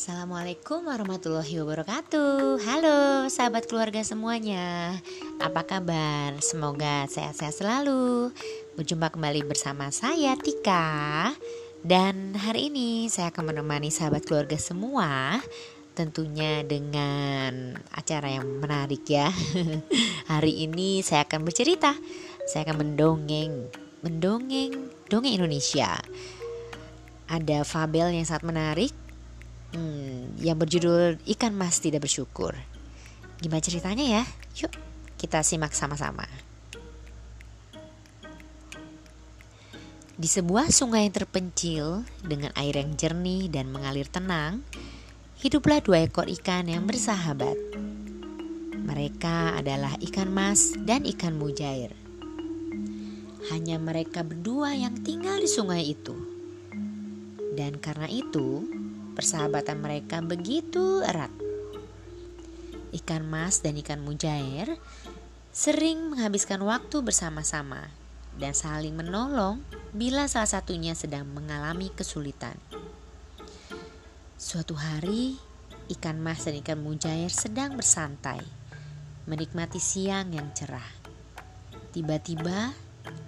[0.00, 2.56] Assalamualaikum warahmatullahi wabarakatuh.
[2.64, 4.96] Halo sahabat keluarga semuanya.
[5.36, 6.40] Apa kabar?
[6.40, 8.32] Semoga sehat-sehat selalu.
[8.80, 11.28] Berjumpa kembali bersama saya Tika.
[11.84, 15.36] Dan hari ini saya akan menemani sahabat keluarga semua
[15.92, 19.28] Tentunya dengan acara yang menarik ya.
[20.32, 21.92] Hari ini saya akan bercerita.
[22.48, 23.68] Saya akan mendongeng
[24.00, 24.80] Mendongeng
[25.12, 25.92] Dongeng Indonesia.
[27.28, 29.09] Ada fabel yang sangat menarik
[29.74, 32.54] hmm, yang berjudul Ikan Mas Tidak Bersyukur.
[33.40, 34.22] Gimana ceritanya ya?
[34.60, 36.24] Yuk kita simak sama-sama.
[40.20, 41.84] Di sebuah sungai yang terpencil
[42.24, 44.64] dengan air yang jernih dan mengalir tenang,
[45.44, 47.56] hiduplah dua ekor ikan yang bersahabat.
[48.80, 51.92] Mereka adalah ikan mas dan ikan mujair.
[53.52, 56.16] Hanya mereka berdua yang tinggal di sungai itu.
[57.56, 58.68] Dan karena itu,
[59.20, 61.28] Persahabatan mereka begitu erat.
[62.88, 64.80] Ikan mas dan ikan mujair
[65.52, 67.92] sering menghabiskan waktu bersama-sama
[68.40, 69.60] dan saling menolong
[69.92, 72.56] bila salah satunya sedang mengalami kesulitan.
[74.40, 75.36] Suatu hari,
[75.92, 78.40] ikan mas dan ikan mujair sedang bersantai,
[79.28, 80.88] menikmati siang yang cerah.
[81.92, 82.72] Tiba-tiba,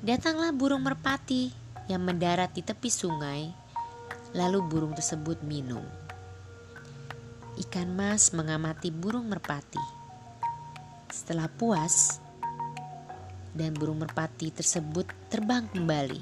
[0.00, 1.52] datanglah burung merpati
[1.92, 3.61] yang mendarat di tepi sungai
[4.32, 5.84] Lalu burung tersebut minum.
[7.60, 9.80] Ikan mas mengamati burung merpati.
[11.12, 12.22] Setelah puas,
[13.52, 16.20] dan burung merpati tersebut terbang kembali,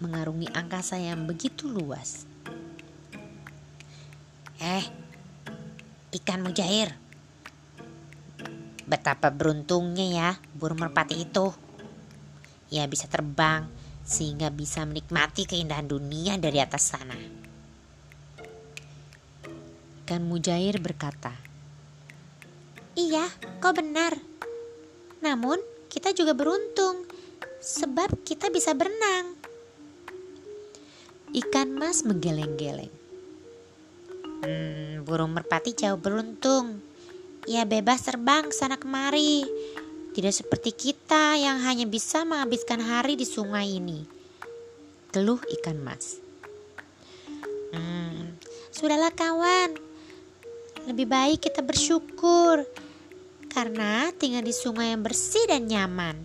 [0.00, 2.24] mengarungi angkasa yang begitu luas.
[4.56, 4.84] Eh,
[6.16, 6.96] ikan mujair.
[8.88, 11.52] Betapa beruntungnya ya burung merpati itu.
[12.72, 13.68] Ya bisa terbang
[14.06, 17.18] sehingga bisa menikmati keindahan dunia dari atas sana.
[20.06, 21.34] Ikan mujair berkata,
[22.94, 23.26] Iya,
[23.58, 24.14] kau benar.
[25.18, 25.58] Namun,
[25.90, 27.02] kita juga beruntung
[27.58, 29.34] sebab kita bisa berenang.
[31.34, 32.94] Ikan mas menggeleng-geleng.
[34.46, 36.78] Hmm, burung merpati jauh beruntung.
[37.50, 39.42] Ia bebas terbang sana kemari
[40.16, 44.08] tidak seperti kita yang hanya bisa menghabiskan hari di sungai ini.
[45.12, 46.16] Keluh ikan mas.
[47.76, 48.40] Hmm,
[48.72, 49.76] sudahlah kawan.
[50.88, 52.64] Lebih baik kita bersyukur.
[53.52, 56.16] Karena tinggal di sungai yang bersih dan nyaman.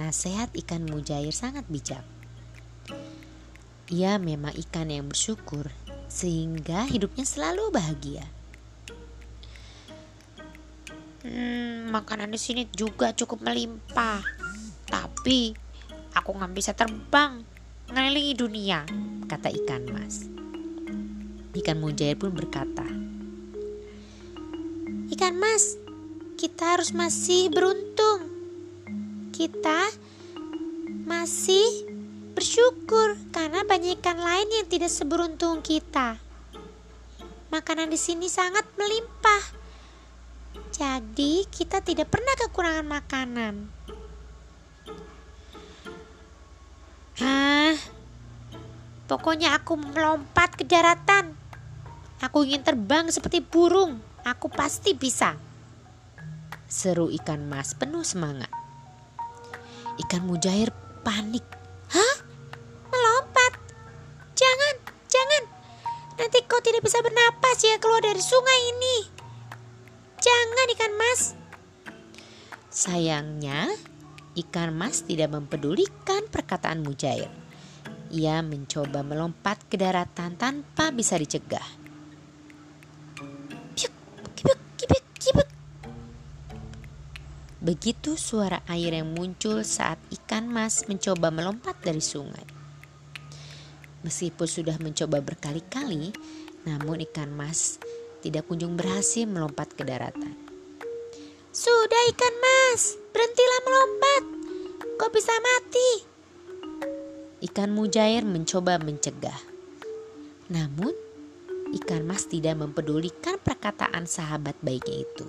[0.00, 2.04] Nasihat ikan mujair sangat bijak.
[3.92, 5.68] Ia memang ikan yang bersyukur
[6.08, 8.37] sehingga hidupnya selalu bahagia.
[11.18, 14.22] Hmm, makanan di sini juga cukup melimpah.
[14.86, 15.50] Tapi
[16.14, 17.42] aku nggak bisa terbang
[17.90, 18.86] ngelilingi dunia,
[19.26, 20.30] kata ikan mas.
[21.58, 22.86] Ikan mujair pun berkata,
[25.10, 25.74] Ikan mas,
[26.38, 28.30] kita harus masih beruntung.
[29.34, 29.90] Kita
[31.02, 31.66] masih
[32.38, 36.22] bersyukur karena banyak ikan lain yang tidak seberuntung kita.
[37.50, 39.57] Makanan di sini sangat melimpah
[40.78, 43.54] jadi kita tidak pernah kekurangan makanan.
[47.18, 47.74] Hah?
[49.10, 51.34] Pokoknya aku melompat ke daratan.
[52.22, 53.98] Aku ingin terbang seperti burung.
[54.22, 55.34] Aku pasti bisa.
[56.70, 58.50] Seru ikan mas penuh semangat.
[59.98, 60.70] Ikan mujair
[61.02, 61.42] panik.
[61.90, 62.14] Hah?
[62.86, 63.58] Melompat?
[64.38, 64.74] Jangan,
[65.10, 65.42] jangan.
[66.22, 69.17] Nanti kau tidak bisa bernapas ya keluar dari sungai ini.
[70.28, 71.20] Jangan ikan mas.
[72.68, 73.72] Sayangnya,
[74.36, 77.32] ikan mas tidak mempedulikan perkataan Mujair.
[78.12, 81.64] Ia mencoba melompat ke daratan tanpa bisa dicegah.
[87.64, 92.44] Begitu suara air yang muncul saat ikan mas mencoba melompat dari sungai.
[94.04, 96.12] Meskipun sudah mencoba berkali-kali,
[96.68, 97.80] namun ikan mas
[98.18, 100.34] tidak kunjung berhasil melompat ke daratan.
[101.54, 104.22] Sudah ikan mas, berhentilah melompat.
[104.98, 105.90] Kau bisa mati.
[107.42, 109.38] Ikan mujair mencoba mencegah.
[110.50, 110.94] Namun,
[111.82, 115.28] ikan mas tidak mempedulikan perkataan sahabat baiknya itu.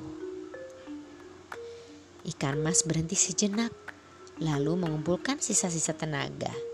[2.30, 3.74] Ikan mas berhenti sejenak,
[4.42, 6.69] lalu mengumpulkan sisa-sisa tenaga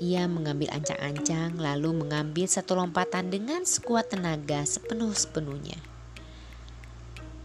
[0.00, 5.76] ia mengambil ancang-ancang lalu mengambil satu lompatan dengan sekuat tenaga sepenuh-sepenuhnya.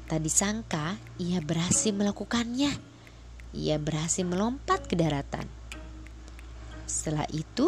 [0.08, 2.72] Tadi sangka ia berhasil melakukannya.
[3.52, 5.44] Ia berhasil melompat ke daratan.
[6.88, 7.68] Setelah itu,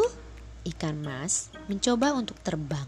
[0.71, 2.87] ikan mas mencoba untuk terbang.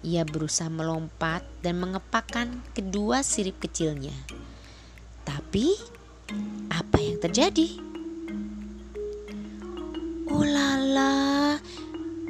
[0.00, 4.16] Ia berusaha melompat dan mengepakkan kedua sirip kecilnya.
[5.28, 5.76] Tapi,
[6.72, 7.91] apa yang terjadi?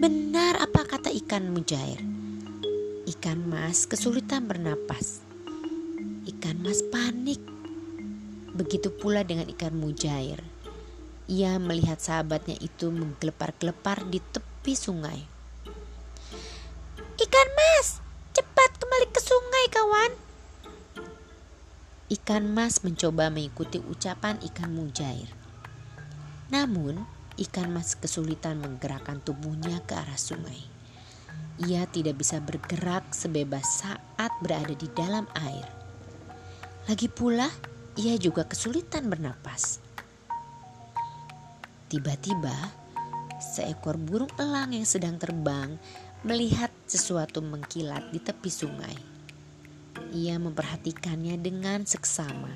[0.02, 2.02] Benar apa kata ikan mujair.
[3.06, 5.22] Ikan mas kesulitan bernapas.
[6.26, 7.38] Ikan mas panik.
[8.50, 10.42] Begitu pula dengan ikan mujair.
[11.30, 15.22] Ia melihat sahabatnya itu menggelepar-gelepar di tepi sungai.
[17.22, 18.02] Ikan mas,
[18.34, 20.12] cepat kembali ke sungai kawan.
[22.10, 25.30] Ikan mas mencoba mengikuti ucapan ikan mujair.
[26.50, 30.60] Namun, ikan mas kesulitan menggerakkan tubuhnya ke arah sungai.
[31.64, 35.64] Ia tidak bisa bergerak sebebas saat berada di dalam air.
[36.88, 37.48] Lagi pula,
[37.96, 39.78] ia juga kesulitan bernapas.
[41.92, 42.56] Tiba-tiba,
[43.38, 45.76] seekor burung elang yang sedang terbang
[46.24, 48.96] melihat sesuatu mengkilat di tepi sungai.
[50.12, 52.52] Ia memperhatikannya dengan seksama.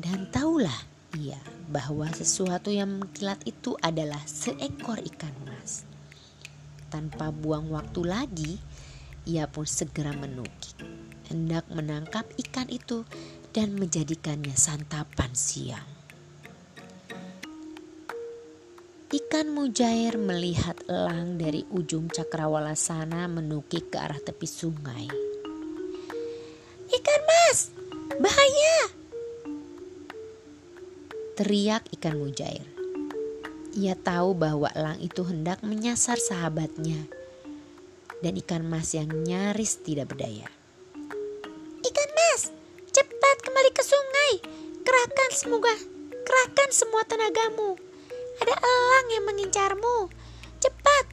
[0.00, 0.80] Dan tahulah
[1.14, 5.86] ia bahwa sesuatu yang mengkilat itu adalah seekor ikan mas.
[6.90, 8.52] Tanpa buang waktu lagi,
[9.22, 10.74] ia pun segera menukik,
[11.30, 13.06] hendak menangkap ikan itu
[13.54, 15.86] dan menjadikannya santapan siang.
[19.10, 25.06] Ikan mujair melihat elang dari ujung cakrawala sana menukik ke arah tepi sungai.
[26.90, 27.74] Ikan mas,
[28.18, 28.99] bahaya!
[31.40, 32.68] Teriak ikan mujair.
[33.72, 37.08] Ia tahu bahwa elang itu hendak menyasar sahabatnya
[38.20, 40.44] dan ikan mas yang nyaris tidak berdaya.
[41.80, 42.52] Ikan mas,
[42.92, 44.32] cepat kembali ke sungai.
[44.84, 45.72] Kerahkan semoga,
[46.28, 47.72] kerahkan semua tenagamu.
[48.44, 50.12] Ada elang yang mengincarmu.
[50.60, 51.04] Cepat!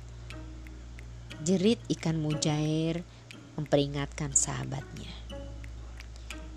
[1.48, 3.00] Jerit ikan mujair
[3.56, 5.40] memperingatkan sahabatnya.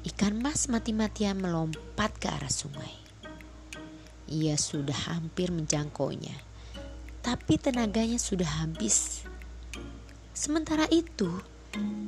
[0.02, 3.09] Ikan mas mati-matian melompat ke arah sungai.
[4.30, 6.34] Ia sudah hampir menjangkaunya,
[7.20, 9.26] tapi tenaganya sudah habis.
[10.32, 11.28] Sementara itu,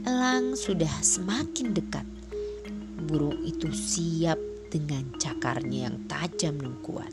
[0.06, 2.06] elang sudah semakin dekat.
[3.10, 4.38] Burung itu siap
[4.70, 7.12] dengan cakarnya yang tajam dan kuat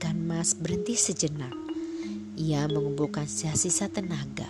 [0.00, 1.52] ikan mas berhenti sejenak.
[2.36, 4.48] Ia mengumpulkan sisa-sisa tenaga.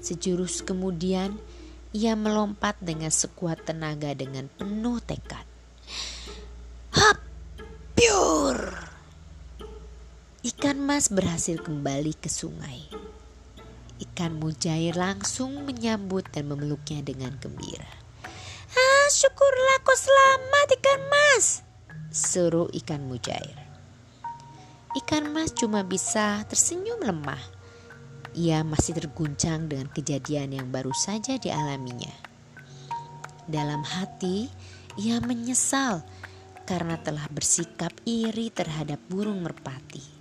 [0.00, 1.36] Sejurus kemudian,
[1.92, 5.44] ia melompat dengan sekuat tenaga dengan penuh tekad.
[10.66, 12.90] Ikan mas berhasil kembali ke sungai.
[14.02, 17.86] Ikan mujair langsung menyambut dan memeluknya dengan gembira.
[18.74, 21.62] Ah, syukurlah kau selamat ikan mas.
[22.10, 23.54] Seru ikan mujair.
[24.98, 27.46] Ikan mas cuma bisa tersenyum lemah.
[28.34, 32.10] Ia masih terguncang dengan kejadian yang baru saja dialaminya.
[33.46, 34.50] Dalam hati,
[34.98, 36.02] ia menyesal
[36.66, 40.15] karena telah bersikap iri terhadap burung merpati.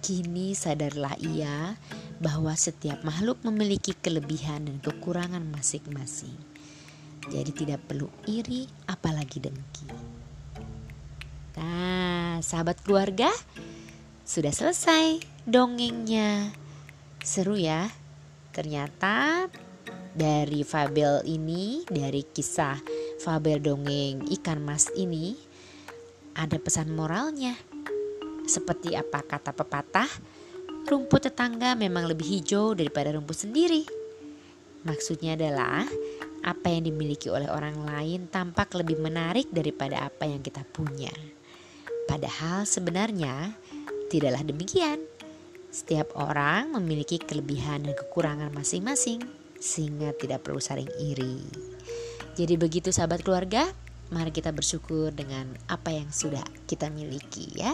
[0.00, 1.76] Kini sadarlah ia
[2.24, 6.36] bahwa setiap makhluk memiliki kelebihan dan kekurangan masing-masing.
[7.28, 9.86] Jadi tidak perlu iri apalagi dengki.
[11.60, 13.28] Nah, sahabat keluarga,
[14.24, 16.48] sudah selesai dongengnya.
[17.20, 17.92] Seru ya.
[18.56, 19.46] Ternyata
[20.16, 22.80] dari fabel ini, dari kisah
[23.20, 25.36] fabel dongeng ikan mas ini
[26.32, 27.52] ada pesan moralnya.
[28.50, 30.10] Seperti apa kata pepatah,
[30.90, 33.86] rumput tetangga memang lebih hijau daripada rumput sendiri.
[34.82, 35.86] Maksudnya adalah
[36.42, 41.14] apa yang dimiliki oleh orang lain tampak lebih menarik daripada apa yang kita punya.
[42.10, 43.54] Padahal sebenarnya
[44.10, 44.98] tidaklah demikian.
[45.70, 49.22] Setiap orang memiliki kelebihan dan kekurangan masing-masing,
[49.62, 51.38] sehingga tidak perlu saling iri.
[52.34, 53.70] Jadi begitu sahabat keluarga,
[54.10, 57.70] mari kita bersyukur dengan apa yang sudah kita miliki ya.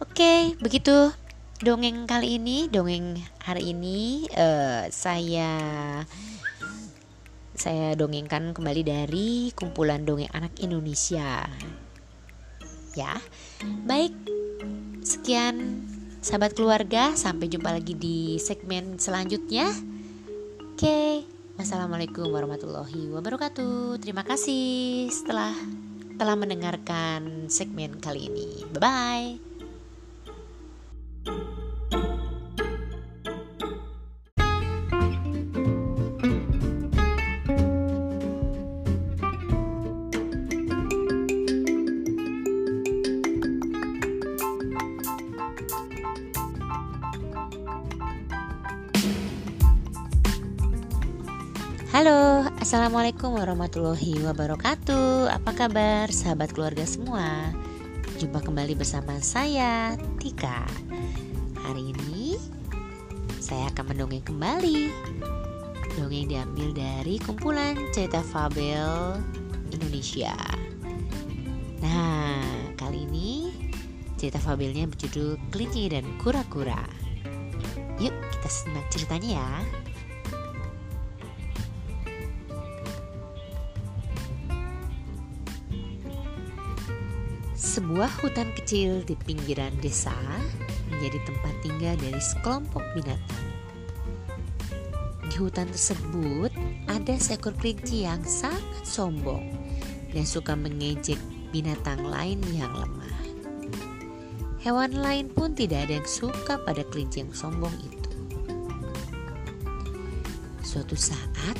[0.00, 1.12] Oke, begitu
[1.60, 5.52] dongeng kali ini, dongeng hari ini uh, saya
[7.52, 11.44] saya dongengkan kembali dari kumpulan dongeng anak Indonesia
[12.96, 13.20] ya.
[13.84, 14.16] Baik,
[15.04, 15.84] sekian
[16.24, 19.68] sahabat keluarga, sampai jumpa lagi di segmen selanjutnya.
[20.72, 21.28] Oke,
[21.60, 24.00] wassalamualaikum warahmatullahi wabarakatuh.
[24.00, 25.52] Terima kasih setelah
[26.16, 28.64] telah mendengarkan segmen kali ini.
[28.72, 29.49] Bye bye.
[52.00, 55.36] Halo, Assalamualaikum warahmatullahi wabarakatuh.
[55.36, 57.52] Apa kabar sahabat keluarga semua?
[58.16, 60.64] Jumpa kembali bersama saya, Tika.
[61.60, 62.40] Hari ini
[63.36, 64.88] saya akan mendongeng kembali.
[66.00, 69.20] Dongeng diambil dari kumpulan cerita fabel
[69.68, 70.32] Indonesia.
[71.84, 72.40] Nah,
[72.80, 73.52] kali ini
[74.16, 76.80] cerita fabelnya berjudul Kelinci dan Kura-Kura.
[78.00, 79.52] Yuk kita simak ceritanya ya
[87.70, 90.10] Sebuah hutan kecil di pinggiran desa
[90.90, 93.46] menjadi tempat tinggal dari sekelompok binatang.
[95.30, 96.50] Di hutan tersebut
[96.90, 99.54] ada seekor kelinci yang sangat sombong
[100.10, 101.22] dan suka mengejek
[101.54, 103.18] binatang lain yang lemah.
[104.66, 108.10] Hewan lain pun tidak ada yang suka pada kelinci yang sombong itu.
[110.66, 111.54] Suatu saat,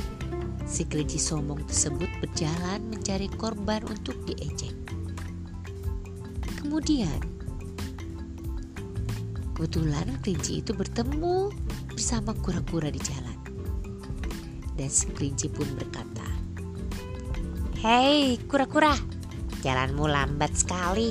[0.67, 4.80] si kelinci sombong tersebut berjalan mencari korban untuk diejek.
[6.71, 7.19] Kemudian,
[9.59, 11.51] kebetulan kelinci itu bertemu
[11.91, 13.35] bersama kura-kura di jalan.
[14.79, 16.23] Dan si kelinci pun berkata,
[17.83, 18.95] Hei kura-kura,
[19.67, 21.11] jalanmu lambat sekali.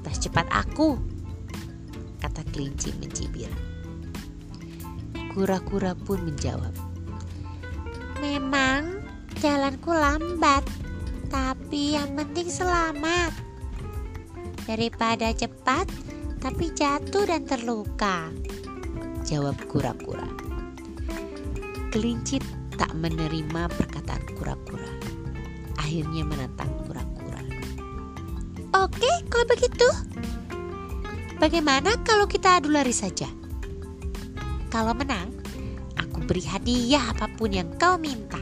[0.00, 0.96] Tak cepat aku,
[2.24, 3.52] kata kelinci mencibir.
[5.36, 6.72] Kura-kura pun menjawab,
[8.24, 9.04] Memang
[9.44, 10.64] jalanku lambat,
[11.28, 13.49] tapi yang penting selamat
[14.64, 15.86] daripada cepat
[16.40, 18.32] tapi jatuh dan terluka.
[19.28, 20.26] Jawab kura-kura.
[21.92, 22.40] Kelinci
[22.80, 24.88] tak menerima perkataan kura-kura.
[25.76, 27.40] Akhirnya menantang kura-kura.
[28.80, 29.88] Oke, kalau begitu.
[31.36, 33.28] Bagaimana kalau kita adu lari saja?
[34.68, 35.32] Kalau menang,
[35.96, 38.40] aku beri hadiah apa pun yang kau minta.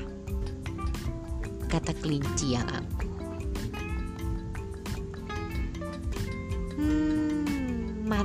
[1.71, 2.98] Kata kelinci yang angkuh.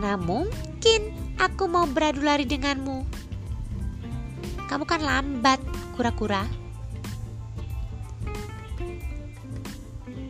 [0.04, 3.08] Mana mungkin aku mau beradu lari denganmu?
[4.68, 5.64] Kamu kan lambat,
[5.96, 6.44] kura-kura.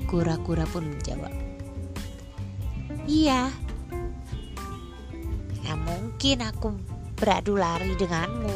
[0.05, 1.33] Kura-kura pun menjawab.
[3.09, 3.49] Iya.
[5.65, 6.77] Ya mungkin aku
[7.17, 8.53] beradu lari denganmu.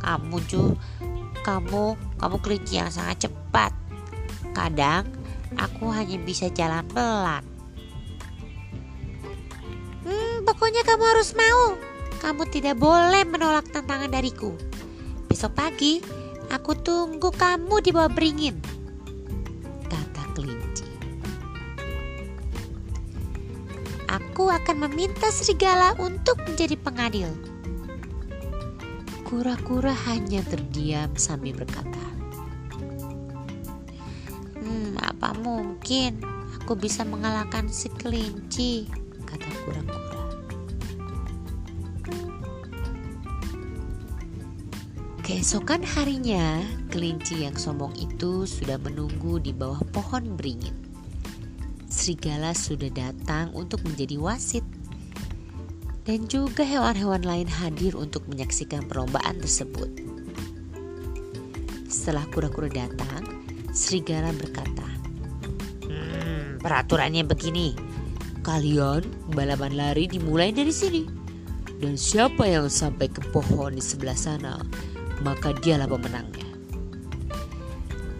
[0.00, 0.80] Kamu ju,
[1.44, 3.76] kamu, kamu kelinci yang sangat cepat.
[4.56, 5.12] Kadang
[5.60, 7.51] aku hanya bisa jalan pelan.
[10.62, 11.74] Pokoknya kamu harus mau.
[12.22, 14.54] Kamu tidak boleh menolak tantangan dariku.
[15.26, 15.98] Besok pagi,
[16.54, 18.62] aku tunggu kamu di bawah beringin.
[19.90, 20.86] Kata kelinci.
[24.06, 27.34] Aku akan meminta serigala untuk menjadi pengadil.
[29.26, 32.06] Kura-kura hanya terdiam sambil berkata.
[34.62, 36.22] Hmm, apa mungkin
[36.62, 38.86] aku bisa mengalahkan si kelinci?
[39.26, 40.11] Kata kura-kura.
[45.22, 46.58] Keesokan harinya,
[46.90, 50.74] kelinci yang sombong itu sudah menunggu di bawah pohon beringin.
[51.86, 54.66] Serigala sudah datang untuk menjadi wasit.
[56.02, 59.86] Dan juga hewan-hewan lain hadir untuk menyaksikan perlombaan tersebut.
[61.86, 63.22] Setelah kura-kura datang,
[63.70, 64.90] serigala berkata,
[65.86, 67.78] Hmm, peraturannya begini.
[68.42, 69.06] Kalian
[69.38, 71.06] balapan lari dimulai dari sini.
[71.78, 74.58] Dan siapa yang sampai ke pohon di sebelah sana
[75.22, 76.46] maka dialah pemenangnya.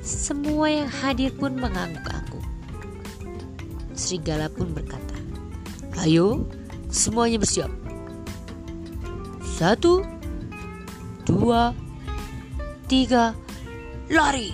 [0.03, 2.43] Semua yang hadir pun mengangguk-angguk.
[3.95, 5.15] Serigala pun berkata,
[6.03, 6.43] Ayo,
[6.91, 7.71] semuanya bersiap.
[9.47, 10.03] Satu,
[11.23, 11.71] dua,
[12.91, 13.31] tiga,
[14.11, 14.51] lari!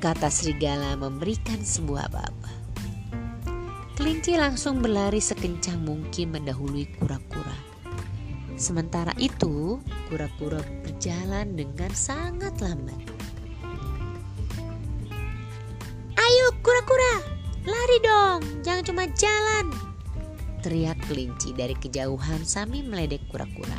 [0.00, 2.52] Kata serigala memberikan sebuah aba-aba.
[3.98, 7.58] Kelinci langsung berlari sekencang mungkin mendahului kura-kura.
[8.54, 10.62] Sementara itu, kura-kura
[10.98, 12.98] berjalan dengan sangat lambat.
[16.18, 17.22] Ayo kura-kura,
[17.62, 19.70] lari dong, jangan cuma jalan.
[20.58, 23.78] Teriak kelinci dari kejauhan sambil meledek kura-kura.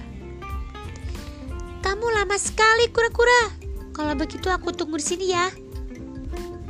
[1.84, 3.52] Kamu lama sekali kura-kura.
[3.92, 5.52] Kalau begitu aku tunggu di sini ya.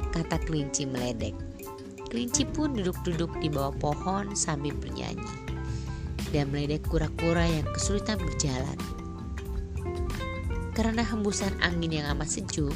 [0.10, 1.38] Kata kelinci meledek.
[2.10, 5.30] Kelinci pun duduk-duduk di bawah pohon sambil bernyanyi
[6.34, 8.99] dan meledek kura-kura yang kesulitan berjalan.
[10.80, 12.72] Karena hembusan angin yang amat sejuk,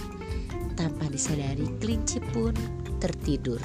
[0.75, 2.51] tanpa disadari kelinci pun
[2.99, 3.63] tertidur.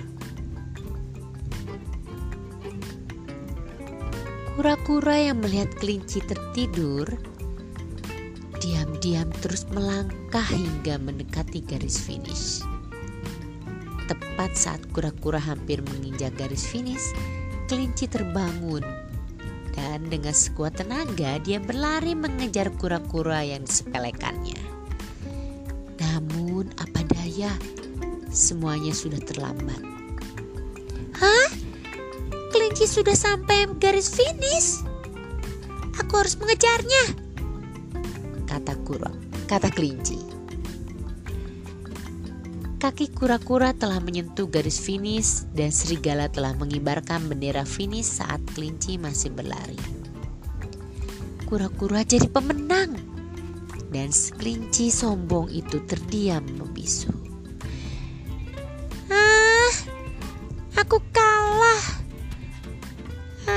[4.54, 7.18] Kura-kura yang melihat kelinci tertidur,
[8.62, 12.62] diam diam-diam terus melangkah hingga mendekati garis finish.
[14.06, 17.10] Tepat saat kura-kura hampir menginjak garis finish,
[17.66, 18.86] kelinci terbangun
[19.78, 24.58] dan dengan sekuat tenaga dia berlari mengejar kura-kura yang disepelekannya.
[26.02, 27.54] Namun apa daya,
[28.26, 29.78] semuanya sudah terlambat.
[31.22, 31.48] Hah?
[32.50, 34.82] Kelinci sudah sampai garis finish.
[36.02, 37.14] Aku harus mengejarnya.
[38.50, 39.14] Kata kura,
[39.46, 40.37] kata kelinci.
[42.78, 49.34] Kaki kura-kura telah menyentuh garis finish dan serigala telah mengibarkan bendera finish saat kelinci masih
[49.34, 49.74] berlari.
[51.50, 52.94] Kura-kura jadi pemenang
[53.90, 57.10] dan kelinci sombong itu terdiam membisu.
[59.10, 59.74] Ah,
[60.78, 61.84] aku kalah.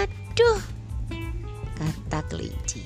[0.01, 0.62] Aduh,
[1.78, 2.82] Kata kelinci.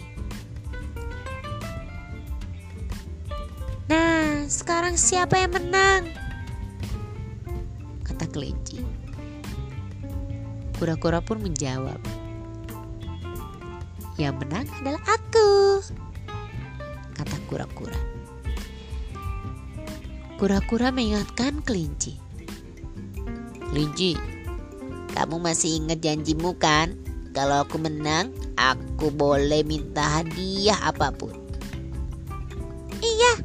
[3.85, 5.84] nah sekarang siapa yang menang?
[10.75, 11.99] Kura-kura pun menjawab.
[14.19, 15.79] Yang menang adalah aku.
[17.15, 17.95] Kata kura-kura.
[20.35, 22.19] Kura-kura mengingatkan kelinci.
[23.71, 24.19] Kelinci,
[25.15, 26.91] kamu masih ingat janjimu kan?
[27.31, 31.31] Kalau aku menang, aku boleh minta hadiah apa pun.
[32.99, 33.39] Iya,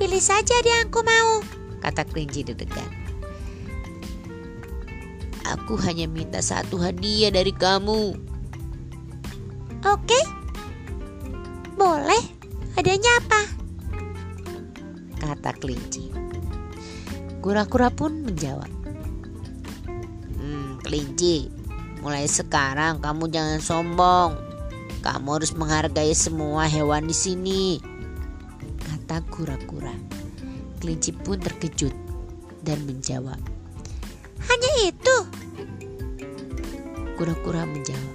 [0.00, 1.44] pilih saja yang aku mau.
[1.84, 3.03] Kata kelinci deg-degan.
[5.64, 8.12] Aku hanya minta satu hadiah dari kamu.
[9.80, 10.20] Oke,
[11.72, 12.20] boleh.
[12.76, 13.40] Hadiahnya apa?
[15.24, 16.12] Kata kelinci.
[17.40, 18.68] Kura-kura pun menjawab.
[20.36, 21.48] Hmm, kelinci,
[22.04, 24.36] mulai sekarang kamu jangan sombong.
[25.00, 27.80] Kamu harus menghargai semua hewan di sini.
[28.84, 29.96] Kata kura-kura.
[30.84, 31.96] Kelinci pun terkejut
[32.60, 33.63] dan menjawab.
[37.14, 38.12] Kura-kura menjawab.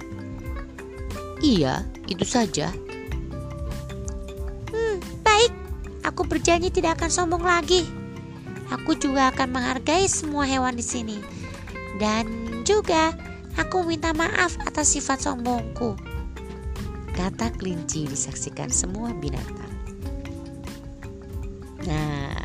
[1.40, 2.68] Iya, itu saja.
[4.68, 5.52] Hmm, baik.
[6.04, 7.88] Aku berjanji tidak akan sombong lagi.
[8.70, 11.18] Aku juga akan menghargai semua hewan di sini.
[11.96, 12.28] Dan
[12.62, 13.16] juga
[13.56, 15.96] aku minta maaf atas sifat sombongku.
[17.16, 19.74] Kata kelinci disaksikan semua binatang.
[21.88, 22.36] Nah,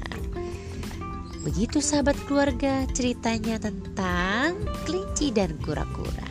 [1.44, 6.25] begitu sahabat keluarga ceritanya tentang kelinci dan kura-kura.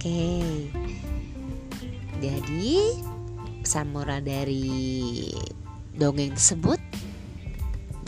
[0.00, 0.32] Oke,
[2.24, 2.72] jadi
[3.60, 5.28] pesan moral dari
[5.92, 6.80] dongeng tersebut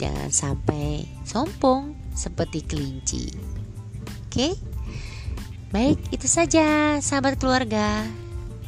[0.01, 3.29] jangan sampai sombong seperti kelinci.
[4.25, 4.57] Oke,
[5.69, 8.09] baik itu saja sahabat keluarga.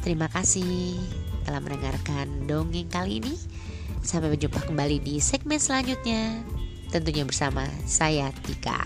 [0.05, 0.93] Terima kasih
[1.49, 3.33] telah mendengarkan dongeng kali ini.
[4.05, 6.45] Sampai berjumpa kembali di segmen selanjutnya.
[6.93, 8.85] Tentunya bersama saya Tika.